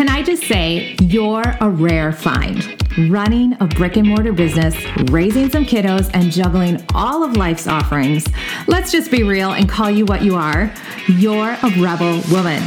[0.00, 2.82] Can I just say, you're a rare find.
[3.10, 4.74] Running a brick and mortar business,
[5.10, 8.26] raising some kiddos, and juggling all of life's offerings.
[8.66, 10.72] Let's just be real and call you what you are.
[11.06, 12.62] You're a rebel woman.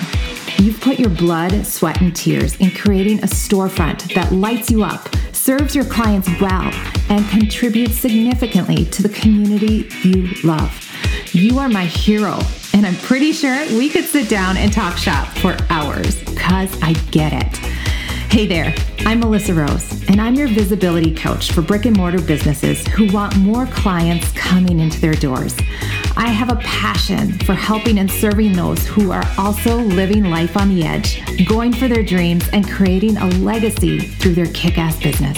[0.59, 5.09] You've put your blood, sweat, and tears in creating a storefront that lights you up,
[5.43, 6.71] serves your clients well,
[7.09, 10.71] and contributes significantly to the community you love.
[11.33, 12.39] You are my hero,
[12.73, 16.93] and I'm pretty sure we could sit down and talk shop for hours because I
[17.11, 17.57] get it.
[18.31, 22.87] Hey there, I'm Melissa Rose, and I'm your visibility coach for brick and mortar businesses
[22.87, 25.57] who want more clients coming into their doors.
[26.15, 30.69] I have a passion for helping and serving those who are also living life on
[30.69, 35.37] the edge, going for their dreams, and creating a legacy through their kick ass business.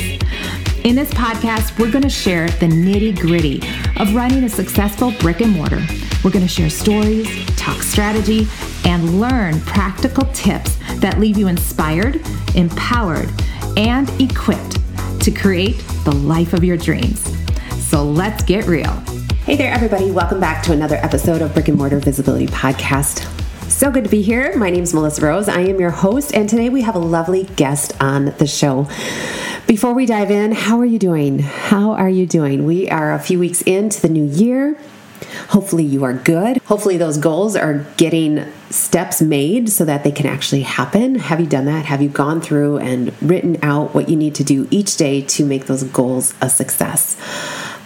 [0.83, 3.61] In this podcast, we're going to share the nitty gritty
[3.99, 5.83] of running a successful brick and mortar.
[6.23, 8.45] We're going to share stories, talk strategy,
[8.83, 12.21] and learn practical tips that leave you inspired,
[12.53, 13.29] empowered,
[13.77, 14.79] and equipped
[15.21, 17.21] to create the life of your dreams.
[17.87, 19.03] So let's get real.
[19.45, 20.09] Hey there, everybody.
[20.09, 23.29] Welcome back to another episode of Brick and Mortar Visibility Podcast.
[23.69, 24.57] So good to be here.
[24.57, 25.47] My name is Melissa Rose.
[25.47, 28.87] I am your host, and today we have a lovely guest on the show.
[29.67, 31.37] Before we dive in, how are you doing?
[31.37, 32.65] How are you doing?
[32.65, 34.79] We are a few weeks into the new year.
[35.49, 36.57] Hopefully, you are good.
[36.63, 41.19] Hopefully, those goals are getting steps made so that they can actually happen.
[41.19, 41.85] Have you done that?
[41.85, 45.45] Have you gone through and written out what you need to do each day to
[45.45, 47.15] make those goals a success?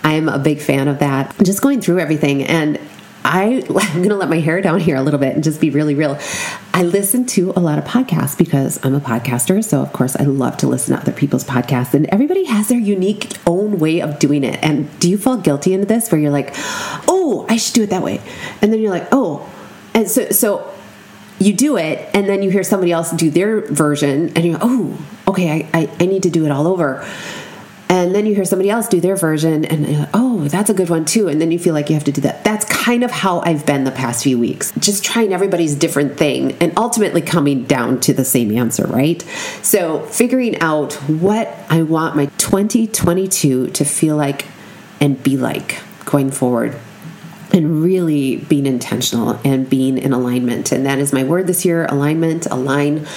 [0.03, 1.35] I'm a big fan of that.
[1.43, 2.79] Just going through everything and
[3.23, 5.69] I, I'm going to let my hair down here a little bit and just be
[5.69, 6.17] really real.
[6.73, 9.63] I listen to a lot of podcasts because I'm a podcaster.
[9.63, 12.79] So, of course, I love to listen to other people's podcasts, and everybody has their
[12.79, 14.59] unique own way of doing it.
[14.63, 16.51] And do you fall guilty into this where you're like,
[17.07, 18.21] oh, I should do it that way?
[18.61, 19.49] And then you're like, oh,
[19.93, 20.73] and so, so
[21.39, 24.63] you do it, and then you hear somebody else do their version, and you're, like,
[24.63, 24.97] oh,
[25.27, 27.05] okay, I, I, I need to do it all over
[27.89, 30.89] and then you hear somebody else do their version and like, oh that's a good
[30.89, 31.27] one too.
[31.27, 32.43] And then you feel like you have to do that.
[32.43, 36.53] That's kind of how i've been the past few weeks just trying everybody's different thing
[36.61, 39.21] and ultimately coming down to the same answer right?
[39.61, 44.45] So figuring out what i want my 2022 to feel like
[45.01, 46.75] and be like going forward
[47.51, 50.71] and really being intentional and being in alignment.
[50.71, 53.07] And that is my word this year alignment, align,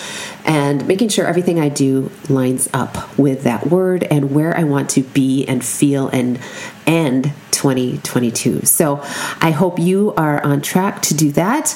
[0.44, 4.91] and making sure everything I do lines up with that word and where I want
[4.91, 6.38] to be and feel and
[6.87, 8.65] end 2022.
[8.65, 9.00] So
[9.41, 11.75] I hope you are on track to do that.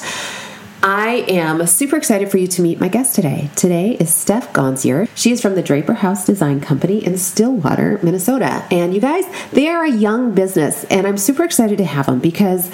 [0.89, 3.49] I am super excited for you to meet my guest today.
[3.57, 5.09] Today is Steph Gonsier.
[5.15, 8.65] She is from the Draper House Design Company in Stillwater, Minnesota.
[8.71, 12.19] And you guys, they are a young business, and I'm super excited to have them
[12.19, 12.71] because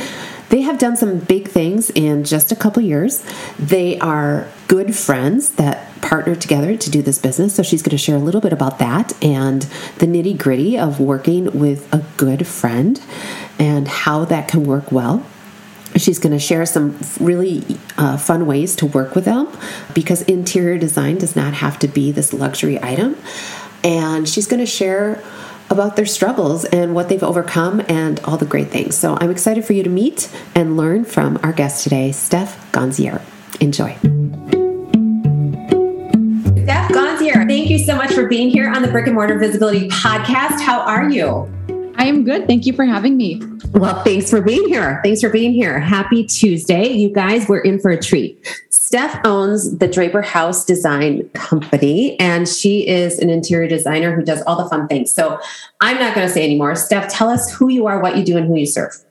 [0.50, 3.26] they have done some big things in just a couple years.
[3.58, 7.56] They are good friends that partnered together to do this business.
[7.56, 9.64] So she's going to share a little bit about that and
[9.98, 13.02] the nitty gritty of working with a good friend
[13.58, 15.26] and how that can work well.
[15.96, 17.64] She's going to share some really
[17.98, 19.48] uh, fun ways to work with them
[19.94, 23.16] because interior design does not have to be this luxury item.
[23.84, 25.22] And she's going to share
[25.70, 28.96] about their struggles and what they've overcome and all the great things.
[28.96, 33.22] So I'm excited for you to meet and learn from our guest today, Steph Gonsier.
[33.60, 33.96] Enjoy.
[36.64, 39.90] Steph Gonsier, thank you so much for being here on the Brick and Mortar Visibility
[39.90, 40.62] Podcast.
[40.62, 41.52] How are you?
[42.04, 42.48] I am good.
[42.48, 43.42] Thank you for having me.
[43.72, 45.00] Well, thanks for being here.
[45.06, 45.80] Thanks for being here.
[45.80, 46.90] Happy Tuesday.
[46.90, 48.46] You guys, we're in for a treat.
[48.70, 54.42] Steph owns the Draper House Design Company, and she is an interior designer who does
[54.42, 55.14] all the fun things.
[55.14, 55.40] So
[55.80, 56.76] I'm not going to say anymore.
[56.76, 59.02] Steph, tell us who you are, what you do, and who you serve.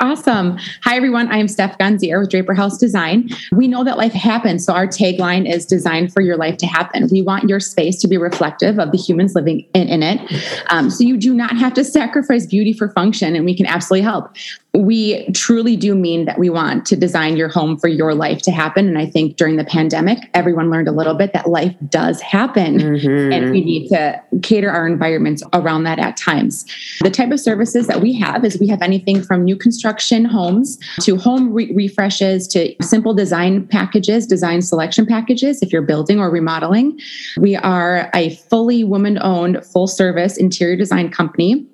[0.00, 0.58] Awesome.
[0.82, 1.28] Hi, everyone.
[1.28, 3.30] I am Steph Gonsier with Draper House Design.
[3.52, 7.08] We know that life happens, so our tagline is designed for your life to happen.
[7.12, 10.20] We want your space to be reflective of the humans living in, in it.
[10.68, 14.02] Um, so you do not have to sacrifice beauty for function, and we can absolutely
[14.02, 14.34] help
[14.74, 18.50] we truly do mean that we want to design your home for your life to
[18.50, 18.88] happen.
[18.88, 22.78] And I think during the pandemic, everyone learned a little bit that life does happen
[22.78, 23.32] mm-hmm.
[23.32, 26.64] and we need to cater our environments around that at times.
[27.02, 30.76] The type of services that we have is we have anything from new construction homes
[31.02, 36.30] to home re- refreshes to simple design packages, design selection packages if you're building or
[36.30, 36.98] remodeling.
[37.38, 41.64] We are a fully woman owned, full service interior design company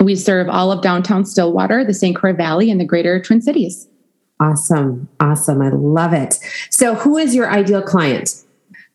[0.00, 2.16] we serve all of downtown Stillwater, the St.
[2.16, 3.88] Croix Valley, and the greater Twin Cities.
[4.40, 5.08] Awesome.
[5.20, 5.62] Awesome.
[5.62, 6.38] I love it.
[6.70, 8.43] So, who is your ideal client?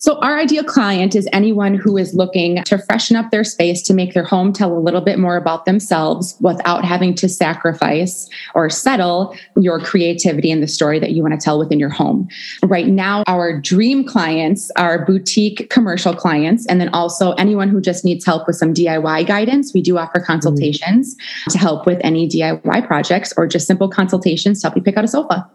[0.02, 3.94] So, our ideal client is anyone who is looking to freshen up their space to
[3.94, 8.70] make their home tell a little bit more about themselves without having to sacrifice or
[8.70, 12.30] settle your creativity and the story that you want to tell within your home.
[12.64, 18.06] Right now, our dream clients are boutique commercial clients, and then also anyone who just
[18.06, 19.74] needs help with some DIY guidance.
[19.74, 21.52] We do offer consultations mm-hmm.
[21.52, 25.04] to help with any DIY projects or just simple consultations to help you pick out
[25.04, 25.50] a sofa.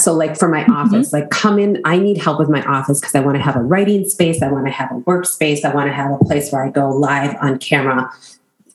[0.00, 0.72] So, like for my mm-hmm.
[0.72, 3.56] office, like come in, I need help with my office because I want to have
[3.56, 4.42] a writing space.
[4.42, 5.64] I want to have a workspace.
[5.64, 8.10] I want to have a place where I go live on camera.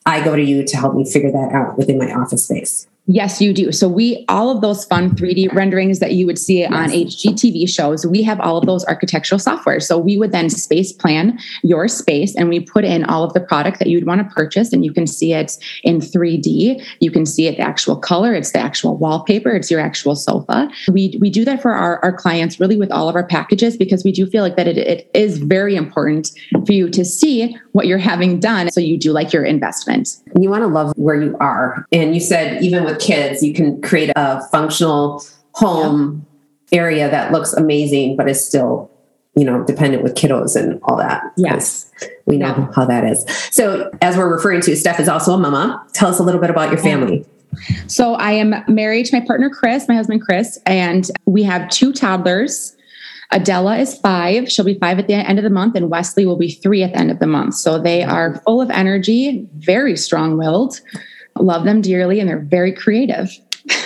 [0.05, 2.87] I go to you to help me figure that out within my office space.
[3.11, 3.71] Yes, you do.
[3.71, 6.71] So we all of those fun 3D renderings that you would see yes.
[6.71, 9.79] on HGTV shows, we have all of those architectural software.
[9.79, 13.39] So we would then space plan your space and we put in all of the
[13.39, 16.85] product that you'd want to purchase and you can see it in 3D.
[16.99, 20.69] You can see it the actual color, it's the actual wallpaper, it's your actual sofa.
[20.91, 24.03] We we do that for our, our clients really with all of our packages because
[24.03, 26.29] we do feel like that it, it is very important
[26.63, 30.17] for you to see what you're having done so you do like your investment.
[30.37, 31.85] You want to love where you are.
[31.91, 35.23] And you said even with kids, you can create a functional
[35.53, 36.25] home
[36.71, 36.79] yeah.
[36.79, 38.91] area that looks amazing, but is still,
[39.35, 41.23] you know, dependent with kiddos and all that.
[41.37, 41.91] Yes.
[42.25, 42.71] We know yeah.
[42.75, 43.25] how that is.
[43.51, 45.85] So, as we're referring to, Steph is also a mama.
[45.93, 47.25] Tell us a little bit about your family.
[47.87, 51.91] So, I am married to my partner, Chris, my husband, Chris, and we have two
[51.91, 52.75] toddlers.
[53.31, 54.51] Adela is five.
[54.51, 56.93] She'll be five at the end of the month, and Wesley will be three at
[56.93, 57.55] the end of the month.
[57.55, 60.81] So they are full of energy, very strong willed
[61.41, 63.31] love them dearly, and they're very creative.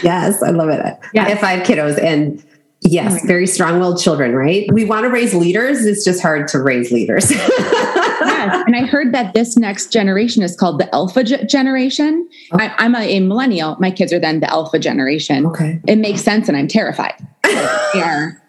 [0.01, 0.97] Yes, I love it.
[1.13, 1.25] Yeah.
[1.25, 2.43] I have five kiddos and
[2.85, 4.69] Yes, oh very strong willed children, right?
[4.73, 5.85] We want to raise leaders.
[5.85, 7.31] It's just hard to raise leaders.
[7.31, 8.63] yes.
[8.67, 12.27] And I heard that this next generation is called the alpha generation.
[12.53, 12.67] Okay.
[12.67, 13.77] I, am a, a, millennial.
[13.79, 15.45] My kids are then the alpha generation.
[15.45, 15.79] Okay.
[15.87, 17.13] It makes sense and I'm terrified.
[17.43, 18.42] they are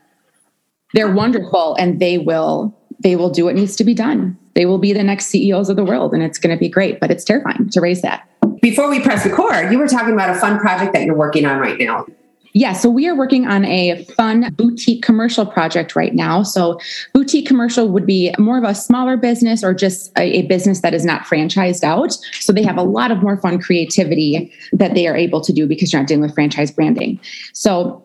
[0.95, 4.39] they're wonderful and they will they will do what needs to be done.
[4.55, 7.01] They will be the next CEOs of the world and it's going to be great,
[7.01, 8.27] but it's terrifying to raise that
[8.65, 11.59] before we press record, you were talking about a fun project that you're working on
[11.59, 12.07] right now.
[12.55, 16.45] Yeah, so we are working on a fun boutique commercial project right now.
[16.45, 16.79] So,
[17.13, 20.95] boutique commercial would be more of a smaller business or just a, a, business that
[20.95, 22.13] is not franchised out.
[22.41, 25.67] So, they have a lot of more fun creativity that they are able to do
[25.67, 27.19] because you're not dealing with franchise branding.
[27.55, 28.04] So,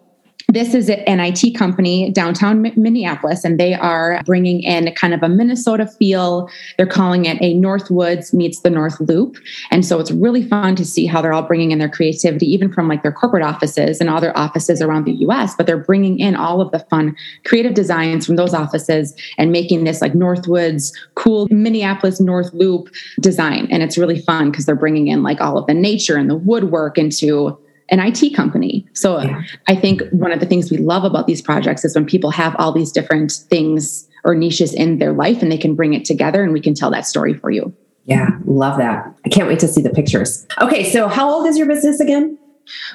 [0.49, 5.29] this is an IT company downtown Minneapolis, and they are bringing in kind of a
[5.29, 6.49] Minnesota feel.
[6.77, 9.37] They're calling it a Northwoods meets the North Loop.
[9.69, 12.73] And so it's really fun to see how they're all bringing in their creativity, even
[12.73, 16.35] from like their corporate offices and other offices around the US, but they're bringing in
[16.35, 21.47] all of the fun creative designs from those offices and making this like Northwoods cool
[21.51, 23.67] Minneapolis North Loop design.
[23.69, 26.35] And it's really fun because they're bringing in like all of the nature and the
[26.35, 27.57] woodwork into
[27.91, 28.85] an IT company.
[28.93, 29.41] So yeah.
[29.67, 32.55] I think one of the things we love about these projects is when people have
[32.57, 36.43] all these different things or niches in their life and they can bring it together
[36.43, 37.73] and we can tell that story for you.
[38.05, 39.13] Yeah, love that.
[39.25, 40.47] I can't wait to see the pictures.
[40.59, 42.37] Okay, so how old is your business again?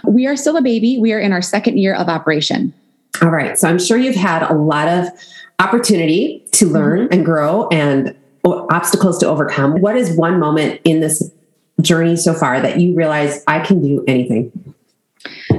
[0.04, 0.98] We are still a baby.
[0.98, 2.72] We are in our second year of operation.
[3.22, 3.58] All right.
[3.58, 5.08] So I'm sure you've had a lot of
[5.60, 7.12] opportunity to learn mm-hmm.
[7.12, 9.80] and grow and obstacles to overcome.
[9.80, 11.30] What is one moment in this
[11.80, 14.52] journey so far that you realize I can do anything?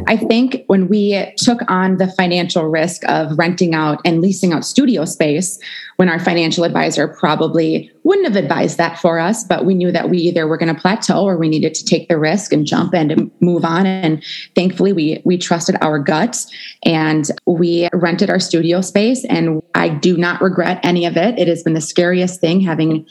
[0.08, 4.66] I think when we took on the financial risk of renting out and leasing out
[4.66, 5.60] studio space,
[5.98, 10.10] when our financial advisor probably wouldn't have advised that for us, but we knew that
[10.10, 12.94] we either were going to plateau or we needed to take the risk and jump
[12.94, 13.86] and move on.
[13.86, 14.24] And
[14.56, 16.46] thankfully, we we trusted our gut
[16.84, 19.24] and we rented our studio space.
[19.26, 21.40] And I do not regret any of it.
[21.40, 23.06] It has been the scariest thing having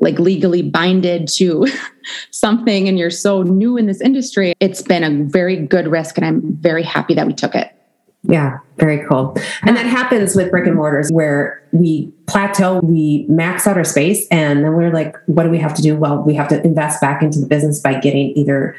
[0.00, 1.66] like legally binded to
[2.30, 6.26] something and you're so new in this industry, it's been a very good risk and
[6.26, 7.74] I'm very happy that we took it.
[8.22, 9.34] Yeah, very cool.
[9.62, 14.26] And that happens with brick and mortars where we plateau, we max out our space,
[14.30, 15.96] and then we're like, what do we have to do?
[15.96, 18.76] Well, we have to invest back into the business by getting either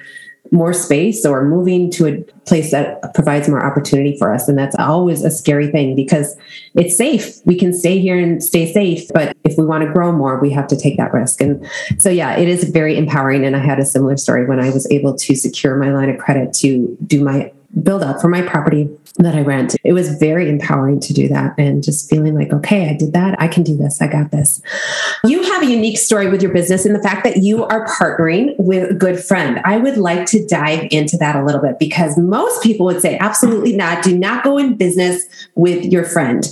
[0.52, 4.50] more space or moving to a place that provides more opportunity for us.
[4.50, 6.36] And that's always a scary thing because
[6.76, 7.38] it's safe.
[7.46, 9.08] We can stay here and stay safe.
[9.14, 11.40] But if we want to grow more, we have to take that risk.
[11.42, 11.66] And
[11.98, 13.46] so, yeah, it is very empowering.
[13.46, 16.18] And I had a similar story when I was able to secure my line of
[16.18, 19.76] credit to do my build up for my property that I rent.
[19.84, 23.40] It was very empowering to do that and just feeling like, okay, I did that.
[23.42, 24.02] I can do this.
[24.02, 24.62] I got this.
[25.24, 28.56] You have a unique story with your business in the fact that you are partnering
[28.58, 29.62] with a good friend.
[29.64, 33.18] I would like to dive into that a little bit because most people would say,
[33.20, 34.04] absolutely not.
[34.04, 35.24] Do not go in business
[35.56, 36.46] with your friend.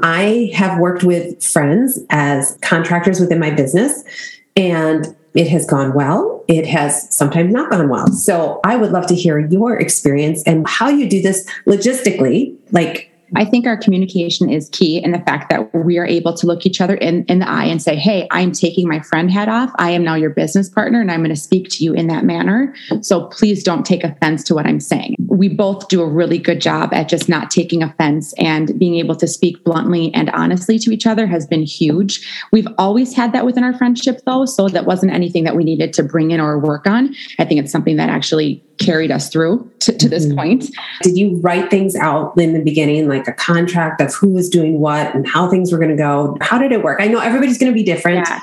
[0.00, 4.02] I have worked with friends as contractors within my business
[4.56, 6.44] and it has gone well.
[6.48, 8.08] It has sometimes not gone well.
[8.08, 12.56] So I would love to hear your experience and how you do this logistically.
[12.72, 16.46] Like, I think our communication is key in the fact that we are able to
[16.46, 19.48] look each other in, in the eye and say, Hey, I'm taking my friend hat
[19.48, 19.70] off.
[19.78, 22.24] I am now your business partner and I'm going to speak to you in that
[22.24, 22.74] manner.
[23.00, 25.16] So please don't take offense to what I'm saying.
[25.28, 29.16] We both do a really good job at just not taking offense and being able
[29.16, 32.26] to speak bluntly and honestly to each other has been huge.
[32.52, 34.44] We've always had that within our friendship though.
[34.44, 37.14] So that wasn't anything that we needed to bring in or work on.
[37.38, 40.36] I think it's something that actually carried us through to, to this mm-hmm.
[40.36, 40.70] point.
[41.02, 44.80] Did you write things out in the beginning, like a contract of who was doing
[44.80, 46.36] what and how things were going to go?
[46.40, 47.00] How did it work?
[47.00, 48.26] I know everybody's going to be different.
[48.28, 48.40] Yeah.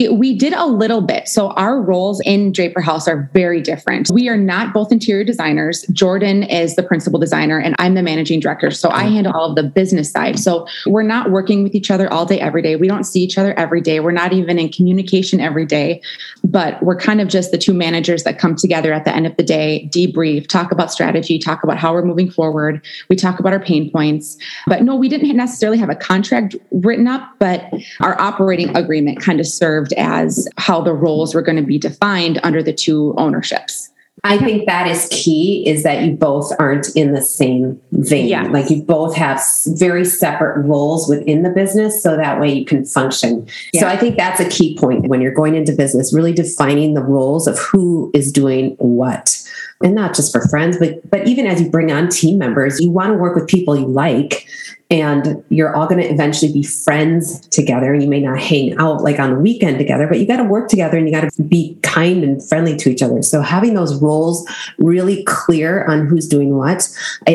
[0.00, 1.28] We did a little bit.
[1.28, 4.10] So our roles in Draper House are very different.
[4.12, 5.82] We are not both interior designers.
[5.92, 8.72] Jordan is the principal designer and I'm the managing director.
[8.72, 9.14] So I mm-hmm.
[9.14, 10.40] handle all of the business side.
[10.40, 12.74] So we're not working with each other all day, every day.
[12.74, 14.00] We don't see each other every day.
[14.00, 16.02] We're not even in communication every day,
[16.42, 19.36] but we're kind of just the two managers that come together at the end of
[19.36, 22.84] the day, debrief, talk about strategy, talk about how we're moving forward.
[23.08, 24.38] We talk about our pain points.
[24.66, 29.38] But no, we didn't necessarily have a contract written up, but our operating agreement kind
[29.38, 33.14] of served served as how the roles were going to be defined under the two
[33.16, 33.90] ownerships.
[34.22, 38.52] I think that is key is that you both aren't in the same vein.
[38.52, 42.86] Like you both have very separate roles within the business so that way you can
[42.86, 43.46] function.
[43.74, 43.82] Yeah.
[43.82, 47.02] So I think that's a key point when you're going into business, really defining the
[47.02, 49.43] roles of who is doing what.
[49.82, 52.90] And not just for friends, but but even as you bring on team members, you
[52.90, 54.46] want to work with people you like
[54.90, 59.02] and you're all going to eventually be friends together and you may not hang out
[59.02, 61.42] like on the weekend together but you got to work together and you got to
[61.42, 63.22] be kind and friendly to each other.
[63.22, 64.46] So having those roles
[64.78, 66.88] really clear on who's doing what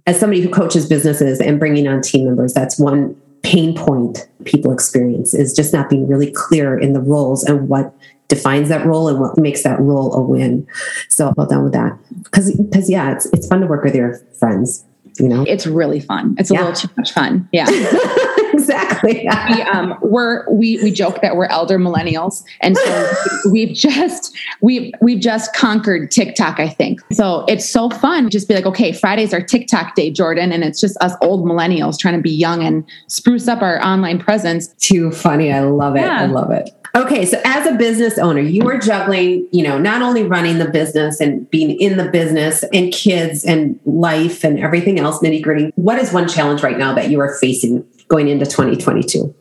[0.05, 4.71] as somebody who coaches businesses and bringing on team members that's one pain point people
[4.71, 7.93] experience is just not being really clear in the roles and what
[8.29, 10.65] defines that role and what makes that role a win.
[11.09, 11.97] So well done with that.
[12.23, 14.85] Because because yeah it's it's fun to work with your friends
[15.19, 15.43] you know?
[15.47, 16.35] It's really fun.
[16.37, 16.59] It's a yeah.
[16.61, 17.47] little too much fun.
[17.51, 17.67] Yeah.
[18.51, 19.27] Exactly.
[19.49, 22.43] We, um, we're we we joke that we're elder millennials.
[22.61, 23.11] And so
[23.51, 26.99] we've just we've we've just conquered tiktok i think.
[27.13, 30.51] So it's so fun just be like okay friday's our tiktok day jordan.
[30.51, 34.19] And it's just us old millennials trying to be young and spruce up our online
[34.19, 34.67] presence.
[34.79, 35.53] Too funny.
[35.53, 36.01] I love it.
[36.01, 36.21] Yeah.
[36.21, 40.01] i love it Okay, so as a business owner, you are juggling, you know, not
[40.01, 44.99] only running the business and being in the business and kids and life and everything
[44.99, 45.71] else nitty gritty.
[45.75, 49.33] What is one challenge right now that you are facing going into 2022?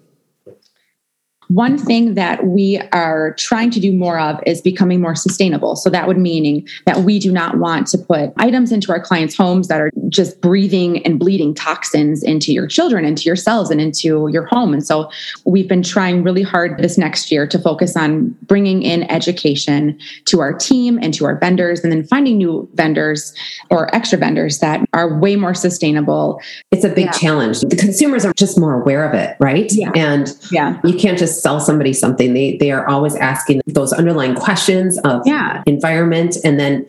[1.49, 5.77] One thing that we are trying to do more of is becoming more sustainable.
[5.77, 9.37] So that would meaning that we do not want to put items into our clients'
[9.37, 14.29] homes that are just breathing and bleeding toxins into your children, into yourselves, and into
[14.31, 14.73] your home.
[14.73, 15.11] And so
[15.45, 20.41] we've been trying really hard this next year to focus on bringing in education to
[20.41, 23.35] our team and to our vendors, and then finding new vendors
[23.71, 26.41] or extra vendors that are way more sustainable.
[26.71, 27.13] It's a big yeah.
[27.13, 27.61] challenge.
[27.61, 29.73] The consumers are just more aware of it, right?
[29.73, 29.93] Yeah.
[29.95, 30.79] And yeah.
[30.85, 32.35] you can't just sell somebody something.
[32.35, 35.63] They they are always asking those underlying questions of yeah.
[35.67, 36.89] environment and then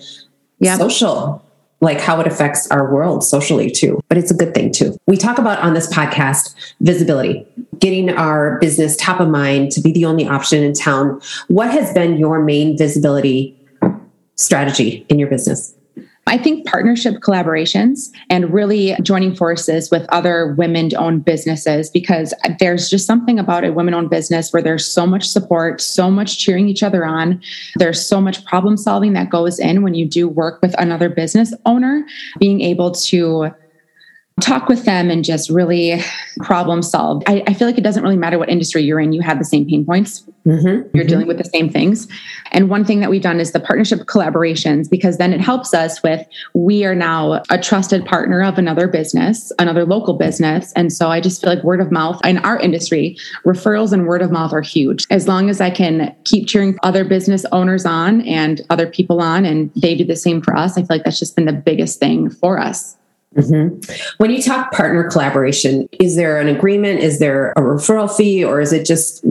[0.77, 1.43] social
[1.81, 4.01] like how it affects our world socially too.
[4.09, 4.97] But it's a good thing too.
[5.07, 7.47] We talk about on this podcast visibility,
[7.79, 11.21] getting our business top of mind to be the only option in town.
[11.47, 13.55] What has been your main visibility
[14.35, 15.73] strategy in your business?
[16.27, 22.87] I think partnership collaborations and really joining forces with other women owned businesses because there's
[22.87, 26.69] just something about a women owned business where there's so much support, so much cheering
[26.69, 27.41] each other on.
[27.77, 31.51] There's so much problem solving that goes in when you do work with another business
[31.65, 32.05] owner,
[32.37, 33.49] being able to
[34.39, 36.01] talk with them and just really
[36.39, 37.23] problem solve.
[37.27, 39.45] I, I, feel like it doesn't really matter what industry you're in, you have the
[39.45, 40.25] same pain points.
[40.45, 41.07] Mm-hmm, you're mm-hmm.
[41.07, 42.07] dealing with the same things.
[42.51, 46.01] And one thing that we've done is the partnership collaborations, because then it helps us
[46.01, 50.71] with we are now a trusted partner of another business, another local business.
[50.73, 54.21] And so I just feel like word of mouth in our industry, referrals and word
[54.21, 55.05] of mouth are huge.
[55.09, 59.45] As long as I can keep cheering other business owners on and other people on,
[59.45, 61.99] and they do the same for us, I feel like that's just been the biggest
[61.99, 62.95] thing for us.
[63.35, 64.13] Mm-hmm.
[64.17, 66.99] When you talk partner collaboration, is there an agreement?
[66.99, 69.23] Is there a referral fee or is it just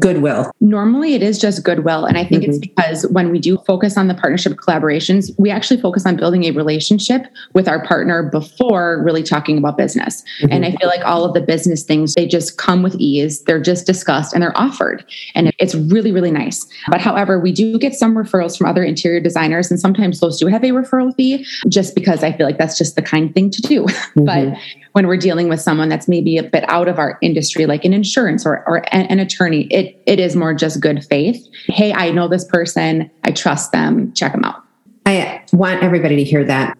[0.00, 0.50] goodwill?
[0.60, 2.04] Normally, it is just goodwill.
[2.04, 2.50] And I think mm-hmm.
[2.50, 6.44] it's because when we do focus on the partnership collaborations, we actually focus on building
[6.44, 10.22] a relationship with our partner before really talking about business.
[10.40, 10.52] Mm-hmm.
[10.52, 13.42] And I feel like all of the business things, they just come with ease.
[13.42, 15.04] They're just discussed and they're offered.
[15.34, 16.66] And it's really, really nice.
[16.88, 20.46] But however, we do get some referrals from other interior designers, and sometimes those do
[20.46, 23.62] have a referral fee just because I feel like that's just the kind thing to
[23.62, 23.86] do.
[24.14, 24.26] Mm-hmm.
[24.26, 24.58] but
[24.94, 27.92] when we're dealing with someone that's maybe a bit out of our industry, like an
[27.92, 31.44] insurance or, or an, an attorney, it, it is more just good faith.
[31.66, 33.10] Hey, I know this person.
[33.24, 34.12] I trust them.
[34.12, 34.62] Check them out.
[35.04, 36.78] I want everybody to hear that.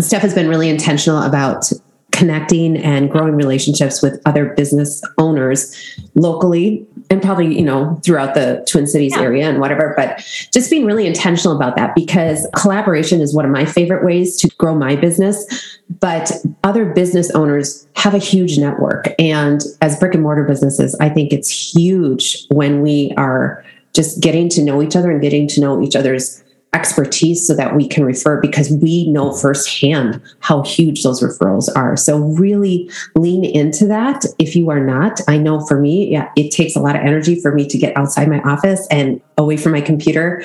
[0.00, 1.72] Steph has been really intentional about
[2.12, 5.74] connecting and growing relationships with other business owners
[6.14, 9.22] locally and probably you know throughout the twin cities yeah.
[9.22, 10.18] area and whatever but
[10.52, 14.48] just being really intentional about that because collaboration is one of my favorite ways to
[14.58, 16.32] grow my business but
[16.64, 21.32] other business owners have a huge network and as brick and mortar businesses i think
[21.32, 25.82] it's huge when we are just getting to know each other and getting to know
[25.82, 26.42] each other's
[26.76, 31.96] expertise so that we can refer because we know firsthand how huge those referrals are.
[31.96, 35.20] So really lean into that if you are not.
[35.26, 37.96] I know for me, yeah, it takes a lot of energy for me to get
[37.96, 40.42] outside my office and away from my computer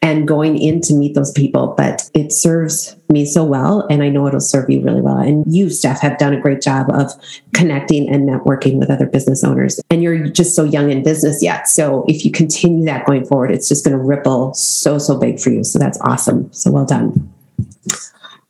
[0.00, 4.08] and going in to meet those people, but it serves me so well and I
[4.08, 5.18] know it'll serve you really well.
[5.18, 7.12] And you, Steph, have done a great job of
[7.54, 9.80] connecting and networking with other business owners.
[9.90, 11.68] And you're just so young in business yet.
[11.68, 15.38] So if you continue that going forward, it's just going to ripple so, so big
[15.38, 15.62] for you.
[15.62, 16.52] So that's awesome.
[16.52, 17.32] So well done.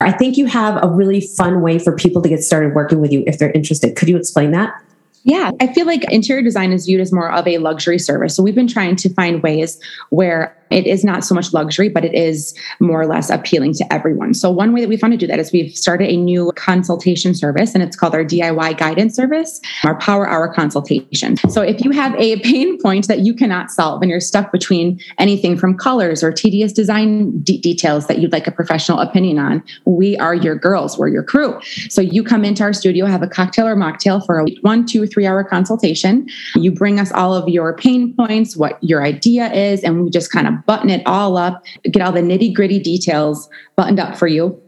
[0.00, 3.12] I think you have a really fun way for people to get started working with
[3.12, 3.94] you if they're interested.
[3.94, 4.82] Could you explain that?
[5.24, 8.34] Yeah, I feel like interior design is viewed as more of a luxury service.
[8.34, 9.78] So we've been trying to find ways
[10.10, 13.92] where it is not so much luxury, but it is more or less appealing to
[13.92, 14.34] everyone.
[14.34, 17.34] So, one way that we found to do that is we've started a new consultation
[17.34, 21.36] service, and it's called our DIY guidance service, our Power Hour consultation.
[21.50, 25.00] So, if you have a pain point that you cannot solve and you're stuck between
[25.18, 29.62] anything from colors or tedious design de- details that you'd like a professional opinion on,
[29.84, 31.60] we are your girls, we're your crew.
[31.88, 35.06] So, you come into our studio, have a cocktail or mocktail for a one, two,
[35.06, 36.28] three hour consultation.
[36.54, 40.32] You bring us all of your pain points, what your idea is, and we just
[40.32, 44.26] kind of button it all up, get all the nitty gritty details buttoned up for
[44.26, 44.60] you.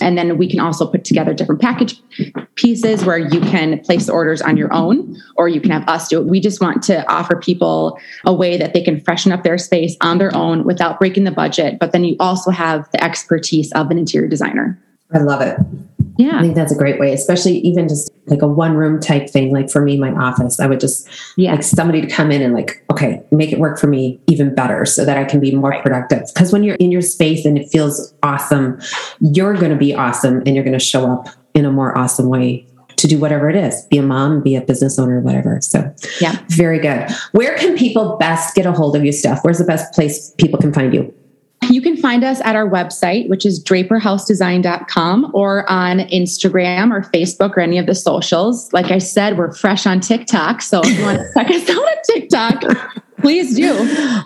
[0.00, 2.00] And then we can also put together different package
[2.54, 6.20] pieces where you can place orders on your own or you can have us do
[6.20, 6.26] it.
[6.26, 9.96] We just want to offer people a way that they can freshen up their space
[10.00, 11.78] on their own without breaking the budget.
[11.78, 14.80] But then you also have the expertise of an interior designer.
[15.12, 15.58] I love it.
[16.20, 16.38] Yeah.
[16.38, 19.52] I think that's a great way, especially even just like a one room type thing.
[19.52, 21.52] Like for me, my office, I would just yeah.
[21.52, 24.84] like somebody to come in and like, okay, make it work for me even better
[24.84, 25.82] so that I can be more right.
[25.82, 26.24] productive.
[26.34, 28.78] Because when you're in your space and it feels awesome,
[29.20, 32.28] you're going to be awesome and you're going to show up in a more awesome
[32.28, 35.92] way to do whatever it is be a mom be a business owner whatever so
[36.20, 39.64] yeah very good where can people best get a hold of you Steph where's the
[39.64, 41.14] best place people can find you
[41.68, 47.56] you can find us at our website, which is draperhousedesign.com, or on Instagram or Facebook
[47.56, 48.72] or any of the socials.
[48.72, 50.62] Like I said, we're fresh on TikTok.
[50.62, 53.72] So if you want to check us out on TikTok, please do.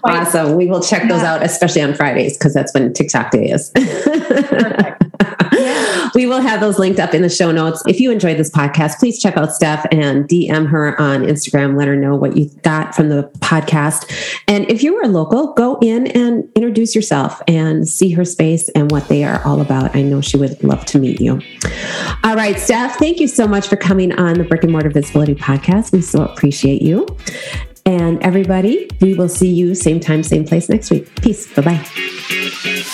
[0.05, 0.55] Awesome.
[0.55, 1.09] We will check yeah.
[1.09, 3.71] those out, especially on Fridays, because that's when TikTok day is.
[3.75, 5.05] Perfect.
[6.15, 7.83] We will have those linked up in the show notes.
[7.87, 11.77] If you enjoyed this podcast, please check out Steph and DM her on Instagram.
[11.77, 14.11] Let her know what you got from the podcast.
[14.47, 18.91] And if you are local, go in and introduce yourself and see her space and
[18.91, 19.95] what they are all about.
[19.97, 21.41] I know she would love to meet you.
[22.23, 25.35] All right, Steph, thank you so much for coming on the Brick and Mortar Visibility
[25.35, 25.93] Podcast.
[25.93, 27.07] We so appreciate you.
[27.87, 31.15] And everybody, we will see you same time, same place next week.
[31.21, 31.53] Peace.
[31.55, 32.91] Bye bye.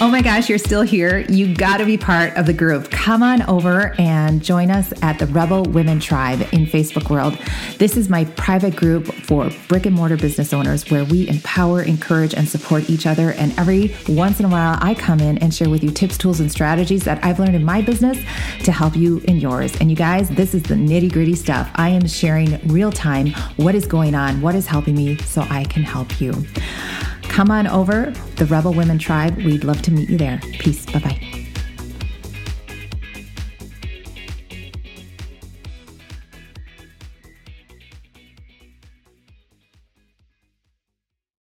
[0.00, 1.26] Oh my gosh, you're still here.
[1.28, 2.88] You got to be part of the group.
[2.88, 7.36] Come on over and join us at the Rebel Women Tribe in Facebook World.
[7.78, 12.32] This is my private group for brick and mortar business owners where we empower, encourage,
[12.32, 13.32] and support each other.
[13.32, 16.38] And every once in a while, I come in and share with you tips, tools,
[16.38, 18.18] and strategies that I've learned in my business
[18.62, 19.74] to help you in yours.
[19.80, 21.72] And you guys, this is the nitty gritty stuff.
[21.74, 25.64] I am sharing real time what is going on, what is helping me so I
[25.64, 26.46] can help you.
[27.38, 29.36] Come on over, the Rebel Women Tribe.
[29.36, 30.40] We'd love to meet you there.
[30.58, 30.84] Peace.
[30.86, 31.47] Bye bye.